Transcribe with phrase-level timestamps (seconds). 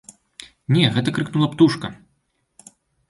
[0.77, 1.93] Не, гэта крыкнула птушка.